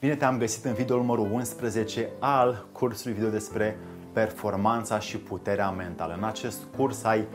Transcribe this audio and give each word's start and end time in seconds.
Bine 0.00 0.14
te-am 0.14 0.38
găsit 0.38 0.64
în 0.64 0.72
video 0.72 0.96
numărul 0.96 1.30
11 1.32 2.08
al 2.18 2.66
cursului 2.72 3.16
video 3.16 3.30
despre 3.30 3.78
performanța 4.12 4.98
și 4.98 5.16
puterea 5.16 5.70
mentală. 5.70 6.14
În 6.16 6.24
acest 6.24 6.62
curs 6.76 7.04
ai 7.04 7.26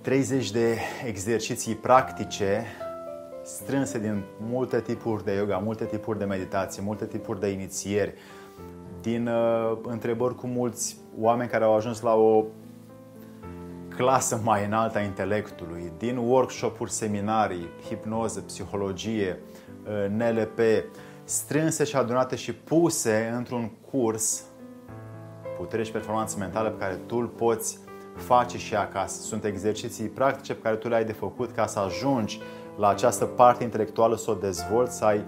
30 0.00 0.50
de 0.50 0.78
exerciții 1.06 1.74
practice 1.74 2.66
strânse 3.42 3.98
din 3.98 4.22
multe 4.40 4.80
tipuri 4.80 5.24
de 5.24 5.32
yoga, 5.32 5.56
multe 5.56 5.84
tipuri 5.84 6.18
de 6.18 6.24
meditație, 6.24 6.82
multe 6.82 7.06
tipuri 7.06 7.40
de 7.40 7.48
inițieri, 7.48 8.14
din 9.00 9.26
uh, 9.26 9.78
întrebări 9.82 10.34
cu 10.34 10.46
mulți 10.46 10.96
oameni 11.20 11.50
care 11.50 11.64
au 11.64 11.74
ajuns 11.74 12.00
la 12.00 12.14
o 12.14 12.44
clasă 13.96 14.40
mai 14.44 14.64
înaltă 14.64 14.98
a 14.98 15.02
intelectului, 15.02 15.92
din 15.98 16.16
workshop-uri, 16.16 16.90
seminarii, 16.90 17.68
hipnoză, 17.88 18.40
psihologie, 18.40 19.38
uh, 19.86 20.06
NLP, 20.10 20.58
strânse 21.24 21.84
și 21.84 21.96
adunate 21.96 22.36
și 22.36 22.54
puse 22.54 23.32
într-un 23.36 23.70
curs 23.90 24.44
putere 25.56 25.82
și 25.82 25.92
performanță 25.92 26.36
mentală 26.38 26.70
pe 26.70 26.78
care 26.78 26.94
tu 27.06 27.16
îl 27.16 27.26
poți 27.26 27.78
face 28.16 28.58
și 28.58 28.74
acasă. 28.74 29.20
Sunt 29.20 29.44
exerciții 29.44 30.08
practice 30.08 30.54
pe 30.54 30.60
care 30.60 30.76
tu 30.76 30.88
le 30.88 30.94
ai 30.94 31.04
de 31.04 31.12
făcut 31.12 31.52
ca 31.52 31.66
să 31.66 31.78
ajungi 31.78 32.40
la 32.78 32.88
această 32.88 33.24
parte 33.24 33.64
intelectuală, 33.64 34.16
să 34.16 34.30
o 34.30 34.34
dezvolți, 34.34 34.96
să 34.96 35.04
ai 35.04 35.24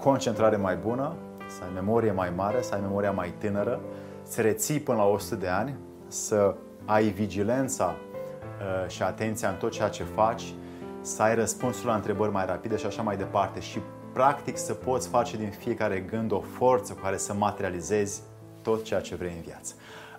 concentrare 0.00 0.56
mai 0.56 0.76
bună, 0.76 1.14
să 1.46 1.62
ai 1.62 1.70
memorie 1.74 2.12
mai 2.12 2.32
mare, 2.36 2.62
să 2.62 2.74
ai 2.74 2.80
memoria 2.80 3.12
mai 3.12 3.34
tânără, 3.38 3.80
să 4.22 4.40
reții 4.40 4.80
până 4.80 4.98
la 4.98 5.04
100 5.04 5.34
de 5.34 5.48
ani, 5.48 5.76
să 6.06 6.54
ai 6.84 7.04
vigilența 7.04 7.94
uh, 7.94 8.90
și 8.90 9.02
atenția 9.02 9.48
în 9.48 9.56
tot 9.56 9.70
ceea 9.70 9.88
ce 9.88 10.04
faci, 10.04 10.54
să 11.00 11.22
ai 11.22 11.34
răspunsul 11.34 11.88
la 11.88 11.94
întrebări 11.94 12.32
mai 12.32 12.46
rapide 12.46 12.76
și 12.76 12.86
așa 12.86 13.02
mai 13.02 13.16
departe 13.16 13.60
și 13.60 13.80
practic 14.14 14.56
să 14.56 14.74
poți 14.74 15.08
face 15.08 15.36
din 15.36 15.50
fiecare 15.50 15.98
gând 16.10 16.32
o 16.32 16.40
forță 16.40 16.92
cu 16.92 17.00
care 17.02 17.16
să 17.16 17.34
materializezi 17.34 18.22
tot 18.62 18.84
ceea 18.84 19.00
ce 19.00 19.14
vrei 19.14 19.32
în 19.36 19.42
viață. 19.42 19.74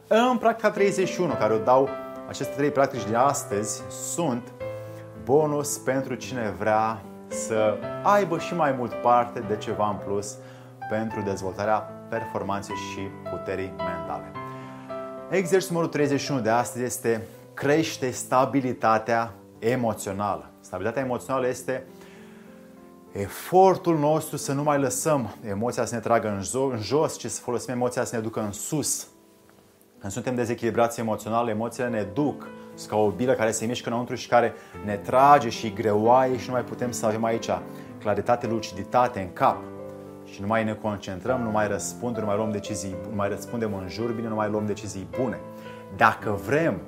În 0.08 0.38
practica 0.38 0.70
31, 0.72 1.34
care 1.34 1.54
o 1.54 1.58
dau 1.58 1.90
aceste 2.28 2.54
trei 2.56 2.72
practici 2.72 3.06
de 3.10 3.16
astăzi, 3.16 3.82
sunt 4.14 4.52
bonus 5.24 5.78
pentru 5.78 6.16
cine 6.16 6.54
vrea 6.58 7.02
să 7.28 7.78
aibă 8.04 8.40
și 8.40 8.56
mai 8.56 8.72
mult 8.72 8.94
parte 8.94 9.40
de 9.40 9.58
ceva 9.58 9.90
în 9.90 9.98
plus 10.08 10.38
pentru 10.90 11.22
dezvoltarea 11.22 11.78
performanței 12.10 12.76
și 12.76 13.00
puterii 13.30 13.74
mentale. 13.78 14.32
Exercițiul 15.30 15.72
numărul 15.72 15.92
31 15.92 16.40
de 16.40 16.50
astăzi 16.50 16.84
este 16.84 17.22
crește 17.54 18.10
stabilitatea 18.10 19.34
emoțională. 19.60 20.50
Stabilitatea 20.60 21.04
emoțională 21.04 21.48
este 21.48 21.86
efortul 23.18 23.98
nostru 23.98 24.38
să 24.38 24.54
nu 24.54 24.64
mai 24.64 24.80
lăsăm 24.80 25.36
emoția 25.50 25.86
să 25.86 25.96
ne 25.96 26.02
tragă 26.02 26.28
în 26.28 26.80
jos, 26.82 27.18
ci 27.18 27.26
să 27.26 27.42
folosim 27.42 27.74
emoția 27.74 28.04
să 28.04 28.16
ne 28.16 28.22
ducă 28.22 28.42
în 28.42 28.52
sus. 28.52 29.08
Când 30.00 30.12
suntem 30.12 30.36
dezechilibrați 30.36 31.00
emoțional, 31.00 31.48
emoțiile 31.48 31.90
ne 31.90 32.08
duc 32.14 32.48
ca 32.88 32.96
o 32.96 33.10
bilă 33.10 33.34
care 33.34 33.52
se 33.52 33.66
mișcă 33.66 33.90
înăuntru 33.90 34.16
și 34.16 34.28
care 34.28 34.54
ne 34.86 34.96
trage 34.96 35.50
și 35.50 35.74
greoaie 35.74 36.38
și 36.38 36.48
nu 36.48 36.54
mai 36.54 36.64
putem 36.64 36.92
să 36.92 37.06
avem 37.06 37.24
aici 37.24 37.50
claritate, 38.00 38.48
luciditate 38.48 39.20
în 39.20 39.34
cap. 39.34 39.58
Și 40.26 40.42
nu 40.42 40.48
mai 40.48 40.64
ne 40.64 40.74
concentrăm, 40.74 41.42
nu 41.42 41.52
mai 41.52 41.68
răspundem, 41.68 42.22
nu 42.22 42.28
mai 42.28 42.38
luăm 42.38 42.52
decizii, 42.52 42.96
nu 43.10 43.16
mai 43.16 43.30
răspundem 43.30 43.74
în 43.74 43.88
jur 43.90 44.12
bine, 44.12 44.28
nu 44.28 44.36
mai 44.36 44.50
luăm 44.50 44.66
decizii 44.66 45.08
bune. 45.18 45.40
Dacă 45.96 46.40
vrem 46.46 46.82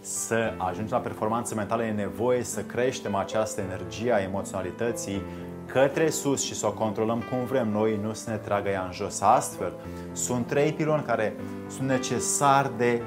să 0.00 0.52
ajungem 0.58 0.96
la 0.96 1.02
performanță 1.02 1.54
mentală, 1.54 1.84
e 1.84 1.90
nevoie 1.90 2.42
să 2.42 2.60
creștem 2.60 3.14
această 3.14 3.60
energie 3.60 4.12
a 4.12 4.22
emoționalității 4.22 5.22
către 5.66 6.10
sus 6.10 6.42
și 6.42 6.54
să 6.54 6.66
o 6.66 6.72
controlăm 6.72 7.22
cum 7.30 7.44
vrem 7.44 7.68
noi, 7.68 7.98
nu 8.02 8.12
să 8.12 8.30
ne 8.30 8.36
tragă 8.36 8.68
ea 8.68 8.84
în 8.84 8.92
jos. 8.92 9.20
Astfel, 9.20 9.72
sunt 10.12 10.46
trei 10.46 10.72
piloni 10.72 11.02
care 11.02 11.36
sunt 11.68 11.88
necesari 11.88 12.76
de 12.76 13.02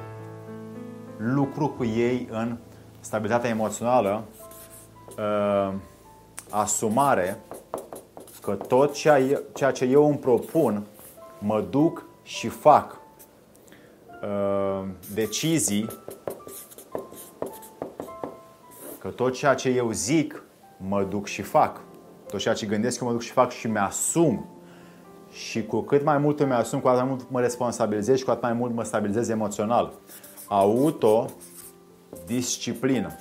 lucru 1.17 1.67
cu 1.67 1.83
ei 1.83 2.27
în 2.31 2.57
stabilitatea 2.99 3.49
emoțională, 3.49 4.23
uh, 5.17 5.73
asumare 6.49 7.39
că 8.41 8.51
tot 8.51 8.93
ceea 9.53 9.71
ce 9.71 9.85
eu 9.85 10.07
îmi 10.07 10.17
propun, 10.17 10.85
mă 11.39 11.61
duc 11.61 12.05
și 12.23 12.47
fac 12.47 12.97
uh, 14.23 14.87
decizii, 15.13 15.89
că 18.99 19.07
tot 19.07 19.33
ceea 19.33 19.53
ce 19.53 19.69
eu 19.69 19.91
zic, 19.91 20.43
mă 20.77 21.03
duc 21.03 21.25
și 21.25 21.41
fac. 21.41 21.81
Tot 22.29 22.39
ceea 22.39 22.53
ce 22.53 22.65
gândesc, 22.65 23.01
eu 23.01 23.07
mă 23.07 23.13
duc 23.13 23.21
și 23.21 23.31
fac 23.31 23.51
și 23.51 23.67
mi-asum. 23.67 24.45
Și 25.31 25.65
cu 25.65 25.81
cât 25.81 26.03
mai 26.03 26.17
mult 26.17 26.39
îmi 26.39 26.53
asum, 26.53 26.79
cu 26.79 26.87
atât 26.87 26.99
mai 26.99 27.09
mult 27.09 27.29
mă 27.29 27.39
responsabilizez 27.39 28.17
și 28.17 28.23
cu 28.23 28.31
atât 28.31 28.43
mai 28.43 28.53
mult 28.53 28.73
mă 28.73 28.83
stabilizez 28.83 29.29
emoțional. 29.29 29.93
Autodisciplină. 30.47 33.15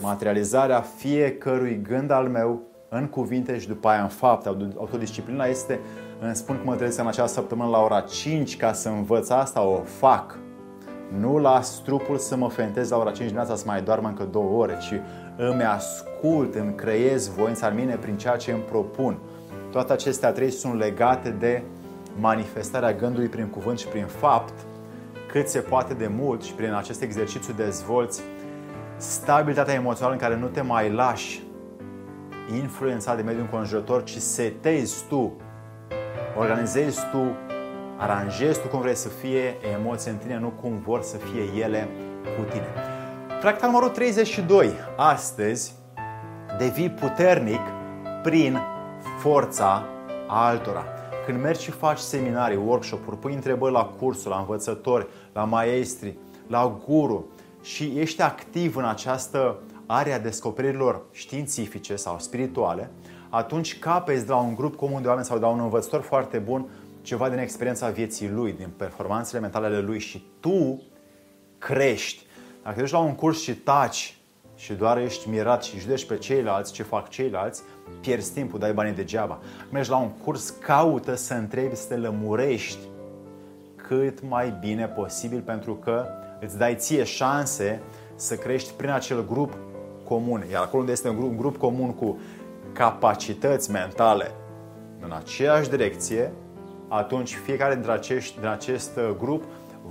Materializarea 0.00 0.80
fiecărui 0.80 1.82
gând 1.82 2.10
al 2.10 2.28
meu 2.28 2.62
în 2.88 3.06
cuvinte 3.06 3.58
și 3.58 3.68
după 3.68 3.88
aia 3.88 4.02
în 4.02 4.08
fapte. 4.08 4.48
Autodisciplina 4.76 5.44
este, 5.44 5.80
îmi 6.20 6.36
spun 6.36 6.56
că 6.56 6.62
mă 6.64 6.76
trezesc 6.76 6.98
în 6.98 7.06
această 7.06 7.40
săptămână 7.40 7.70
la 7.70 7.82
ora 7.82 8.00
5 8.00 8.56
ca 8.56 8.72
să 8.72 8.88
învăț 8.88 9.28
asta, 9.28 9.62
o 9.62 9.82
fac. 9.82 10.38
Nu 11.16 11.38
las 11.38 11.82
trupul 11.82 12.18
să 12.18 12.36
mă 12.36 12.48
fentez 12.48 12.90
la 12.90 12.96
ora 12.96 13.10
5 13.10 13.18
dimineața 13.18 13.56
să 13.56 13.64
mai 13.66 13.82
doarmă 13.82 14.08
încă 14.08 14.24
două 14.24 14.60
ore, 14.60 14.78
ci 14.80 14.92
îmi 15.36 15.62
ascult, 15.62 16.54
îmi 16.54 16.74
creez 16.74 17.28
voința 17.28 17.66
în 17.66 17.74
mine 17.74 17.94
prin 17.94 18.16
ceea 18.16 18.36
ce 18.36 18.52
îmi 18.52 18.62
propun. 18.62 19.18
Toate 19.70 19.92
acestea 19.92 20.32
trei 20.32 20.50
sunt 20.50 20.78
legate 20.78 21.30
de 21.30 21.62
manifestarea 22.20 22.92
gândului 22.92 23.28
prin 23.28 23.46
cuvânt 23.46 23.78
și 23.78 23.86
prin 23.86 24.06
fapt, 24.06 24.52
cât 25.32 25.48
se 25.48 25.58
poate 25.58 25.94
de 25.94 26.10
mult 26.16 26.42
și 26.42 26.52
prin 26.52 26.72
acest 26.72 27.02
exercițiu 27.02 27.54
dezvolți 27.56 28.20
stabilitatea 28.96 29.74
emoțională 29.74 30.14
în 30.14 30.20
care 30.20 30.36
nu 30.36 30.46
te 30.46 30.60
mai 30.60 30.90
lași 30.90 31.42
influențat 32.54 33.16
de 33.16 33.22
mediul 33.22 33.42
înconjurător, 33.42 34.04
ci 34.04 34.16
setezi 34.16 35.04
tu, 35.08 35.32
organizezi 36.38 37.00
tu 37.10 37.36
aranjezi 37.98 38.60
tu 38.60 38.68
cum 38.68 38.80
vrei 38.80 38.94
să 38.94 39.08
fie 39.08 39.56
emoții 39.78 40.10
în 40.10 40.16
tine, 40.16 40.38
nu 40.38 40.48
cum 40.48 40.78
vor 40.84 41.02
să 41.02 41.16
fie 41.16 41.62
ele 41.62 41.88
cu 42.22 42.50
tine. 42.50 42.66
Practica 43.40 43.66
numărul 43.66 43.88
32. 43.88 44.72
Astăzi 44.96 45.72
devii 46.58 46.90
puternic 46.90 47.60
prin 48.22 48.58
forța 49.18 49.84
altora. 50.26 50.84
Când 51.26 51.40
mergi 51.42 51.62
și 51.62 51.70
faci 51.70 51.98
seminarii, 51.98 52.56
workshop-uri, 52.56 53.18
pui 53.18 53.34
întrebări 53.34 53.72
la 53.72 53.84
cursuri, 53.84 54.34
la 54.34 54.38
învățători, 54.38 55.06
la 55.32 55.44
maestri, 55.44 56.16
la 56.46 56.78
guru 56.86 57.24
și 57.62 57.92
ești 57.96 58.22
activ 58.22 58.76
în 58.76 58.84
această 58.84 59.58
area 59.86 60.18
descoperirilor 60.18 61.02
științifice 61.12 61.96
sau 61.96 62.18
spirituale, 62.18 62.90
atunci 63.30 63.78
capezi 63.78 64.26
de 64.26 64.32
la 64.32 64.38
un 64.38 64.54
grup 64.54 64.76
comun 64.76 65.02
de 65.02 65.08
oameni 65.08 65.26
sau 65.26 65.38
de 65.38 65.44
la 65.44 65.50
un 65.50 65.60
învățător 65.60 66.00
foarte 66.00 66.38
bun 66.38 66.66
ceva 67.08 67.28
din 67.28 67.38
experiența 67.38 67.88
vieții 67.88 68.28
lui, 68.28 68.52
din 68.52 68.68
performanțele 68.76 69.40
mentale 69.40 69.66
ale 69.66 69.80
lui 69.80 69.98
și 69.98 70.24
tu 70.40 70.82
crești. 71.58 72.26
Dacă 72.62 72.74
te 72.74 72.80
duci 72.80 72.90
la 72.90 72.98
un 72.98 73.14
curs 73.14 73.40
și 73.40 73.54
taci 73.54 74.16
și 74.56 74.72
doar 74.72 74.98
ești 74.98 75.28
mirat 75.28 75.62
și 75.64 75.78
judeci 75.78 76.06
pe 76.06 76.16
ceilalți 76.16 76.72
ce 76.72 76.82
fac 76.82 77.08
ceilalți, 77.08 77.62
pierzi 78.00 78.32
timpul, 78.32 78.58
dai 78.58 78.72
banii 78.72 78.92
degeaba. 78.92 79.40
Mergi 79.72 79.90
la 79.90 79.96
un 79.96 80.08
curs, 80.08 80.50
caută 80.50 81.14
să 81.14 81.34
întrebi, 81.34 81.74
să 81.74 81.88
te 81.88 81.96
lămurești 81.96 82.78
cât 83.76 84.28
mai 84.28 84.54
bine 84.60 84.86
posibil 84.86 85.40
pentru 85.40 85.74
că 85.74 86.06
îți 86.40 86.58
dai 86.58 86.74
ție 86.76 87.04
șanse 87.04 87.80
să 88.14 88.36
crești 88.36 88.72
prin 88.72 88.90
acel 88.90 89.26
grup 89.26 89.56
comun. 90.04 90.44
Iar 90.50 90.62
acolo 90.62 90.80
unde 90.80 90.92
este 90.92 91.08
un 91.08 91.16
grup, 91.16 91.30
un 91.30 91.36
grup 91.36 91.56
comun 91.56 91.94
cu 91.94 92.18
capacități 92.72 93.70
mentale 93.70 94.30
în 95.00 95.12
aceeași 95.12 95.70
direcție, 95.70 96.32
atunci 96.88 97.34
fiecare 97.34 97.74
dintre 97.74 97.92
acești, 97.92 98.38
din 98.38 98.48
acest 98.48 98.96
uh, 98.96 99.10
grup 99.18 99.44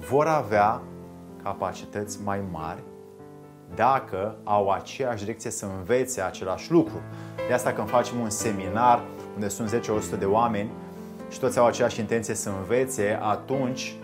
vor 0.09 0.27
avea 0.27 0.81
capacități 1.43 2.23
mai 2.23 2.41
mari 2.51 2.83
dacă 3.75 4.35
au 4.43 4.69
aceeași 4.69 5.23
direcție 5.23 5.49
să 5.49 5.67
învețe 5.77 6.21
același 6.21 6.71
lucru. 6.71 7.01
De 7.47 7.53
asta 7.53 7.73
când 7.73 7.89
facem 7.89 8.19
un 8.19 8.29
seminar 8.29 9.03
unde 9.33 9.47
sunt 9.47 9.83
10-100 10.15 10.19
de 10.19 10.25
oameni 10.25 10.69
și 11.29 11.39
toți 11.39 11.59
au 11.59 11.65
aceeași 11.65 11.99
intenție 11.99 12.33
să 12.33 12.49
învețe, 12.49 13.19
atunci 13.21 13.95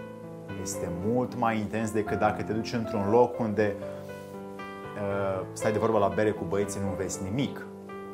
este 0.62 0.90
mult 1.06 1.36
mai 1.36 1.58
intens 1.58 1.92
decât 1.92 2.20
dacă 2.20 2.44
te 2.44 2.54
duci 2.54 2.74
într-un 2.74 3.10
loc 3.10 3.40
unde 3.40 3.76
uh, 3.80 5.46
stai 5.54 5.72
de 5.72 5.78
vorbă 5.78 5.98
la 5.98 6.08
bere 6.08 6.30
cu 6.30 6.46
băieții, 6.50 6.80
nu 6.84 6.90
înveți 6.90 7.24
nimic. 7.24 7.66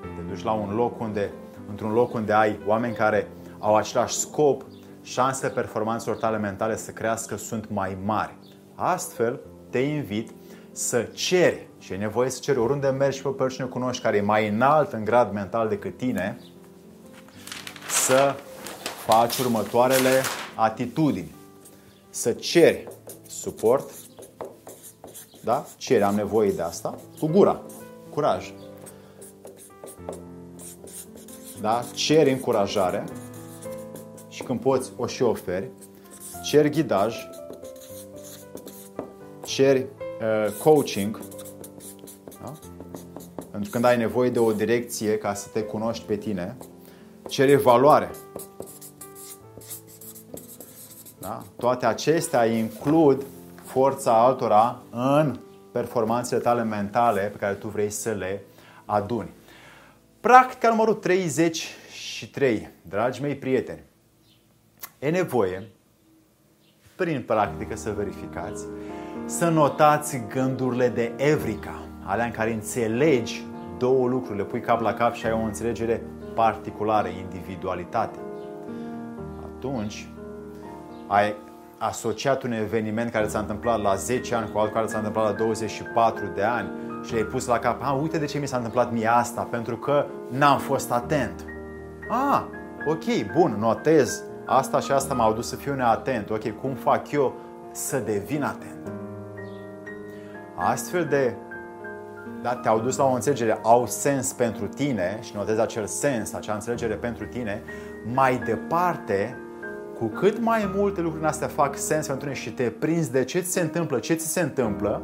Te 0.01 0.33
duci 0.33 0.43
la 0.43 0.51
un 0.51 0.75
loc 0.75 0.99
unde, 0.99 1.29
într-un 1.69 1.93
loc 1.93 2.13
unde 2.13 2.33
ai 2.33 2.59
oameni 2.65 2.93
care 2.93 3.27
au 3.59 3.75
același 3.75 4.15
scop, 4.15 4.65
șansele 5.01 5.51
performanțelor 5.51 6.17
tale 6.17 6.37
mentale 6.37 6.77
să 6.77 6.91
crească 6.91 7.35
sunt 7.35 7.69
mai 7.69 7.97
mari. 8.05 8.37
Astfel, 8.75 9.39
te 9.69 9.79
invit 9.79 10.29
să 10.71 11.01
ceri 11.01 11.67
și 11.79 11.93
e 11.93 11.97
nevoie 11.97 12.29
să 12.29 12.39
ceri 12.41 12.57
oriunde 12.57 12.87
mergi 12.87 13.21
pe 13.21 13.43
oricine 13.43 13.65
cunoști 13.67 14.03
care 14.03 14.17
e 14.17 14.21
mai 14.21 14.47
înalt 14.47 14.91
în 14.91 15.03
grad 15.03 15.33
mental 15.33 15.67
decât 15.67 15.97
tine, 15.97 16.39
să 17.89 18.35
faci 19.05 19.37
următoarele 19.37 20.21
atitudini. 20.55 21.35
Să 22.09 22.31
ceri 22.31 22.87
suport, 23.27 23.91
da? 25.43 25.65
Ceri, 25.77 26.03
am 26.03 26.15
nevoie 26.15 26.51
de 26.51 26.61
asta, 26.61 26.95
cu 27.19 27.27
gura, 27.27 27.61
curaj. 28.13 28.53
Da? 31.61 31.83
Ceri 31.93 32.31
încurajare 32.31 33.03
și 34.39 34.45
când 34.45 34.59
poți 34.59 34.91
o 34.97 35.07
și 35.07 35.21
oferi. 35.21 35.69
Ceri 36.43 36.69
ghidaj, 36.69 37.27
ceri 39.45 39.79
uh, 39.79 40.51
coaching, 40.63 41.19
da? 42.43 42.53
pentru 43.51 43.69
când 43.69 43.85
ai 43.85 43.97
nevoie 43.97 44.29
de 44.29 44.39
o 44.39 44.51
direcție 44.51 45.17
ca 45.17 45.33
să 45.33 45.47
te 45.53 45.61
cunoști 45.61 46.05
pe 46.05 46.15
tine, 46.15 46.57
ceri 47.27 47.51
evaluare. 47.51 48.09
Da? 51.19 51.43
Toate 51.57 51.85
acestea 51.85 52.45
includ 52.45 53.25
forța 53.63 54.23
altora 54.23 54.81
în 54.91 55.39
performanțele 55.71 56.41
tale 56.41 56.63
mentale 56.63 57.21
pe 57.21 57.37
care 57.37 57.53
tu 57.53 57.67
vrei 57.67 57.89
să 57.89 58.11
le 58.11 58.43
aduni. 58.85 59.29
Practica 60.19 60.69
numărul 60.69 60.93
33, 60.93 62.69
dragi 62.81 63.21
mei 63.21 63.35
prieteni, 63.35 63.87
e 64.99 65.09
nevoie, 65.09 65.71
prin 66.95 67.23
practică 67.27 67.75
să 67.75 67.93
verificați, 67.97 68.65
să 69.25 69.49
notați 69.49 70.23
gândurile 70.27 70.89
de 70.89 71.13
Evrica, 71.15 71.81
alea 72.03 72.25
în 72.25 72.31
care 72.31 72.53
înțelegi 72.53 73.43
două 73.77 74.07
lucruri, 74.07 74.37
le 74.37 74.43
pui 74.43 74.61
cap 74.61 74.81
la 74.81 74.93
cap 74.93 75.13
și 75.13 75.25
ai 75.25 75.31
o 75.31 75.37
înțelegere 75.37 76.03
particulară, 76.35 77.07
individualitate. 77.07 78.19
Atunci 79.43 80.09
ai 81.07 81.35
asociat 81.77 82.43
un 82.43 82.51
eveniment 82.51 83.11
care 83.11 83.27
s-a 83.27 83.39
întâmplat 83.39 83.81
la 83.81 83.95
10 83.95 84.35
ani 84.35 84.51
cu 84.51 84.57
altul 84.57 84.73
care 84.73 84.87
s-a 84.87 84.97
întâmplat 84.97 85.25
la 85.25 85.37
24 85.37 86.25
de 86.35 86.43
ani 86.43 86.69
și 87.05 87.11
le-ai 87.11 87.23
pus 87.23 87.45
la 87.45 87.59
cap, 87.59 87.83
a, 87.83 87.91
uite 87.91 88.17
de 88.17 88.25
ce 88.25 88.39
mi 88.39 88.47
s-a 88.47 88.57
întâmplat 88.57 88.91
mie 88.91 89.07
asta, 89.07 89.41
pentru 89.41 89.77
că 89.77 90.05
n-am 90.29 90.59
fost 90.59 90.91
atent. 90.91 91.45
A, 92.09 92.49
ok, 92.85 93.33
bun, 93.33 93.55
notez, 93.59 94.23
asta 94.51 94.79
și 94.79 94.91
asta 94.91 95.13
m-au 95.13 95.33
dus 95.33 95.47
să 95.47 95.55
fiu 95.55 95.73
neatent, 95.73 96.29
ok, 96.29 96.59
cum 96.61 96.73
fac 96.73 97.11
eu 97.11 97.33
să 97.71 97.97
devin 97.97 98.43
atent? 98.43 98.91
Astfel 100.55 101.05
de 101.05 101.35
da, 102.41 102.55
te-au 102.55 102.79
dus 102.79 102.97
la 102.97 103.03
o 103.03 103.13
înțelegere, 103.13 103.59
au 103.63 103.87
sens 103.87 104.33
pentru 104.33 104.67
tine 104.67 105.19
și 105.21 105.31
notezi 105.35 105.59
acel 105.59 105.85
sens, 105.85 106.33
acea 106.33 106.53
înțelegere 106.53 106.93
pentru 106.93 107.25
tine, 107.25 107.61
mai 108.13 108.41
departe 108.45 109.37
cu 109.97 110.05
cât 110.05 110.39
mai 110.39 110.71
multe 110.75 111.01
lucruri 111.01 111.25
astea 111.25 111.47
fac 111.47 111.77
sens 111.77 112.07
pentru 112.07 112.25
tine 112.25 112.39
și 112.39 112.53
te 112.53 112.69
prinzi 112.69 113.11
de 113.11 113.23
ce 113.23 113.39
ți 113.39 113.51
se 113.51 113.61
întâmplă, 113.61 113.99
ce 113.99 114.13
ți 114.13 114.27
se 114.27 114.41
întâmplă, 114.41 115.01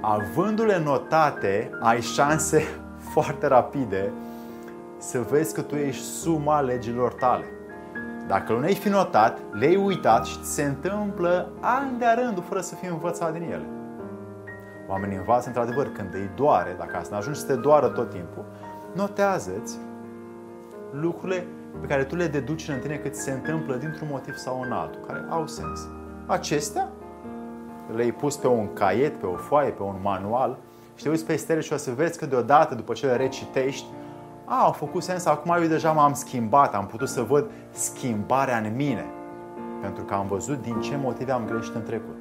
avându-le 0.00 0.78
notate, 0.78 1.70
ai 1.80 2.00
șanse 2.00 2.62
foarte 3.12 3.46
rapide 3.46 4.12
să 4.98 5.18
vezi 5.30 5.54
că 5.54 5.60
tu 5.60 5.74
ești 5.74 6.02
suma 6.02 6.60
legilor 6.60 7.12
tale. 7.12 7.55
Dacă 8.26 8.52
nu 8.52 8.64
ai 8.64 8.74
fi 8.74 8.88
notat, 8.88 9.38
le-ai 9.52 9.76
uitat 9.76 10.24
și 10.24 10.38
ți 10.42 10.54
se 10.54 10.62
întâmplă 10.62 11.48
ani 11.60 11.98
de 11.98 12.04
rândul 12.16 12.42
fără 12.48 12.60
să 12.60 12.74
fii 12.74 12.88
învățat 12.88 13.32
din 13.32 13.42
ele. 13.42 13.66
Oamenii 14.88 15.16
învață 15.16 15.48
într-adevăr 15.48 15.92
când 15.92 16.14
îi 16.14 16.30
doare, 16.34 16.74
dacă 16.78 16.96
asta 16.96 17.16
ajungi 17.16 17.40
să 17.40 17.46
te 17.46 17.54
doară 17.54 17.88
tot 17.88 18.10
timpul, 18.10 18.44
notează-ți 18.94 19.78
lucrurile 20.90 21.46
pe 21.80 21.86
care 21.86 22.04
tu 22.04 22.16
le 22.16 22.26
deduci 22.26 22.68
în 22.68 22.78
tine 22.78 22.96
cât 22.96 23.14
se 23.14 23.30
întâmplă 23.30 23.74
dintr-un 23.74 24.08
motiv 24.10 24.34
sau 24.34 24.60
un 24.60 24.72
altul, 24.72 25.00
care 25.06 25.24
au 25.28 25.46
sens. 25.46 25.88
Acestea 26.26 26.88
le-ai 27.94 28.12
pus 28.12 28.36
pe 28.36 28.46
un 28.46 28.72
caiet, 28.72 29.20
pe 29.20 29.26
o 29.26 29.36
foaie, 29.36 29.70
pe 29.70 29.82
un 29.82 29.96
manual 30.02 30.58
și 30.94 31.02
te 31.02 31.08
uiți 31.08 31.26
pe 31.26 31.44
ele 31.48 31.60
și 31.60 31.72
o 31.72 31.76
să 31.76 31.90
vezi 31.90 32.18
că 32.18 32.26
deodată, 32.26 32.74
după 32.74 32.92
ce 32.92 33.06
le 33.06 33.16
recitești, 33.16 33.86
a, 34.46 34.64
au 34.64 34.72
făcut 34.72 35.02
sens, 35.02 35.24
acum 35.24 35.56
eu 35.60 35.68
deja 35.68 35.92
m-am 35.92 36.12
schimbat, 36.12 36.74
am 36.74 36.86
putut 36.86 37.08
să 37.08 37.22
văd 37.22 37.50
schimbarea 37.70 38.58
în 38.58 38.76
mine. 38.76 39.04
Pentru 39.80 40.04
că 40.04 40.14
am 40.14 40.26
văzut 40.26 40.62
din 40.62 40.80
ce 40.80 40.96
motive 40.96 41.32
am 41.32 41.44
greșit 41.46 41.74
în 41.74 41.82
trecut. 41.82 42.16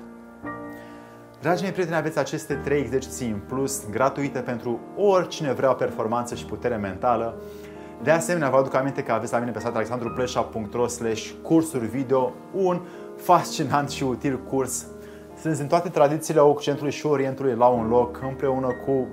Dragii 1.42 1.63
mei 1.63 1.72
prieteni, 1.72 1.98
aveți 1.98 2.19
aceste 2.19 2.54
trei 2.54 2.80
exerciții 2.80 3.30
în 3.30 3.39
plus, 3.48 3.89
gratuite 3.89 4.39
pentru 4.39 4.80
oricine 4.98 5.54
vrea 5.54 5.72
o 5.72 5.74
performanță 5.74 6.36
și 6.36 6.45
putere 6.45 6.75
mentală. 6.75 7.36
De 8.04 8.12
asemenea, 8.12 8.50
vă 8.50 8.57
aduc 8.57 8.74
aminte 8.74 9.04
că 9.04 9.12
aveți 9.12 9.31
la 9.31 9.39
mine 9.39 9.51
pe 9.51 9.60
site 9.60 9.72
alexandrupleșa.ro 9.75 10.88
slash 10.88 11.31
cursuri 11.44 11.86
video 11.86 12.33
un 12.54 12.81
fascinant 13.18 13.89
și 13.89 14.04
util 14.04 14.39
curs 14.50 14.86
strâns 15.38 15.60
în 15.60 15.68
toate 15.68 15.89
tradițiile 15.89 16.39
Occidentului 16.39 16.92
și 16.92 17.06
Orientului 17.06 17.56
la 17.56 17.66
un 17.66 17.88
loc, 17.88 18.19
împreună 18.30 18.68
cu 18.68 19.07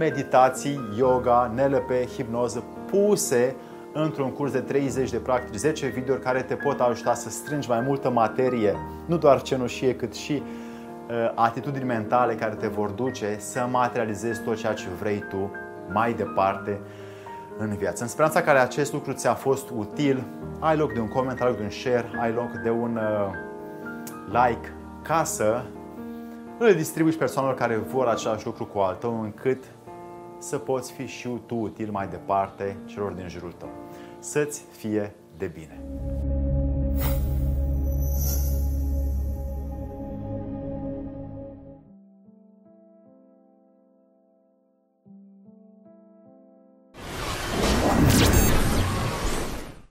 meditații, 0.00 0.80
yoga, 0.96 1.52
NLP, 1.54 1.90
hipnoză, 2.14 2.62
puse 2.90 3.54
într-un 3.92 4.30
curs 4.30 4.52
de 4.52 4.60
30 4.60 5.10
de 5.10 5.16
practici, 5.16 5.58
10 5.58 5.86
videouri 5.86 6.22
care 6.22 6.42
te 6.42 6.54
pot 6.54 6.80
ajuta 6.80 7.14
să 7.14 7.30
strângi 7.30 7.68
mai 7.68 7.80
multă 7.80 8.10
materie, 8.10 8.76
nu 9.06 9.16
doar 9.16 9.42
cenușie, 9.42 9.94
cât 9.94 10.14
și 10.14 10.42
uh, 10.42 11.32
atitudini 11.34 11.84
mentale 11.84 12.34
care 12.34 12.54
te 12.54 12.66
vor 12.66 12.90
duce 12.90 13.36
să 13.38 13.66
materializezi 13.70 14.42
tot 14.42 14.56
ceea 14.56 14.72
ce 14.72 14.86
vrei 15.00 15.24
tu 15.28 15.50
mai 15.92 16.12
departe 16.12 16.80
în 17.58 17.76
viață. 17.76 18.02
În 18.02 18.08
speranța 18.08 18.42
care 18.42 18.58
acest 18.58 18.92
lucru 18.92 19.12
ți-a 19.12 19.34
fost 19.34 19.70
util, 19.76 20.24
ai 20.58 20.76
loc 20.76 20.92
de 20.92 21.00
un 21.00 21.08
coment, 21.08 21.40
ai 21.40 21.46
loc 21.48 21.56
de 21.56 21.62
un 21.62 21.70
share, 21.70 22.10
ai 22.20 22.32
loc 22.32 22.50
de 22.62 22.70
un 22.70 22.96
uh, 22.96 23.30
like 24.32 24.72
ca 25.02 25.24
să 25.24 25.62
îl 26.62 26.74
distribui 26.74 27.12
persoanelor 27.12 27.56
care 27.56 27.76
vor 27.76 28.06
același 28.06 28.46
lucru 28.46 28.64
cu 28.64 28.78
al 28.78 28.94
tău, 28.94 29.20
încât 29.22 29.64
să 30.40 30.58
poți 30.58 30.92
fi 30.92 31.06
și 31.06 31.28
tu 31.46 31.54
util 31.54 31.90
mai 31.90 32.08
departe 32.08 32.76
celor 32.84 33.12
din 33.12 33.28
jurul 33.28 33.52
tău. 33.52 33.70
Să-ți 34.18 34.64
fie 34.70 35.14
de 35.36 35.46
bine! 35.46 35.80